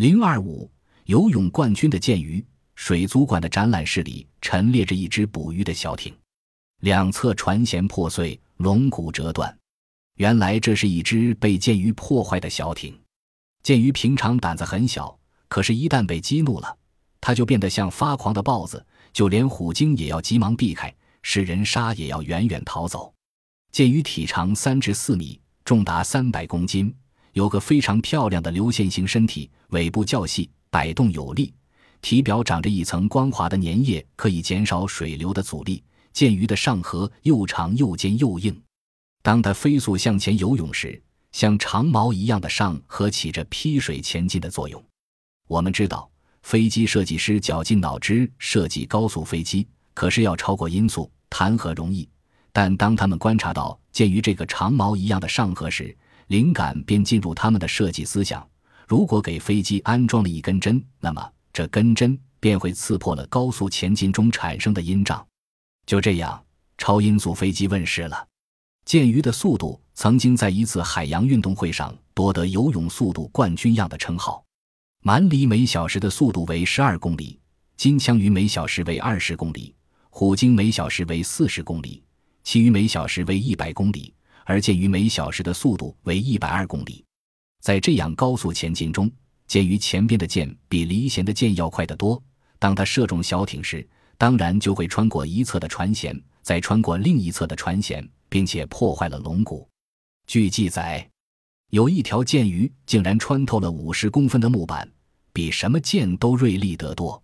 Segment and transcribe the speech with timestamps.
[0.00, 0.66] 零二五
[1.04, 2.42] 游泳冠军的剑鱼，
[2.74, 6.16] 水族馆的展览室里陈列着一只捕鱼的小艇，
[6.80, 9.54] 两侧船舷破碎，龙骨折断。
[10.14, 12.98] 原来这是一只被剑鱼破坏的小艇。
[13.62, 15.14] 剑鱼平常胆子很小，
[15.48, 16.78] 可是，一旦被激怒了，
[17.20, 18.82] 它就变得像发狂的豹子，
[19.12, 20.90] 就连虎鲸也要急忙避开，
[21.20, 23.12] 食人鲨也要远远逃走。
[23.70, 26.90] 剑鱼体长三至四米，重达三百公斤。
[27.32, 31.52] 有个非常漂亮的流线型身体，尾部较细，摆动有力，
[32.00, 35.82] 体表长着一层光滑的粘液，可以减少水流的阻力。
[36.12, 38.60] 剑鱼的上颌又长又尖又硬，
[39.22, 44.84] 当它飞速向前游泳时，像长矛一样的上颌起着劈水前进的作用。
[45.46, 46.10] 我们知道，
[46.42, 52.08] 飞机设计师绞尽脑汁设计高速飞机，可是要超过音速，谈何容易？
[52.52, 55.96] 但当他们观察到剑鱼这个长矛一样的上颌时，
[56.30, 58.48] 灵感便进入他们的设计思想：
[58.86, 65.26] 如果给飞机安装了一根针，那么这根针便会刺破了高速前进中产生的音障。
[65.86, 66.40] 就这样，
[66.78, 68.28] 超音速飞机问世了。
[68.84, 74.44] 剑鱼的速度曾经在一次海洋运动会上夺得游泳速度冠军样的称号。
[75.02, 77.40] 鳗鲡每小时的速度为十二公里，
[77.76, 79.74] 金枪鱼每小时为二十公里，
[80.10, 82.04] 虎鲸每小时为四十公里，
[82.44, 84.14] 其余每小时为一百公里。
[84.50, 87.04] 而剑鱼每小时的速度为一百二公里，
[87.60, 89.08] 在这样高速前进中，
[89.46, 92.20] 剑鱼前边的箭比离弦的箭要快得多。
[92.58, 99.68] 当它射中小艇时，当然就会穿过一侧的船舷，再穿过另一侧的船舷，并且破坏了龙骨。
[100.26, 101.08] 据记载，
[101.70, 104.90] 有一条剑鱼竟然穿透了五十公分的木板，
[105.32, 107.22] 比什么剑都锐利得多。